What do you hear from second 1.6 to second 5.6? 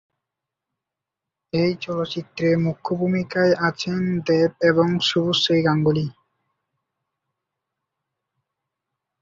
এই চলচ্চিত্রে মুখ্য ভূমিকায় আছেন দেব এবং শুভশ্রী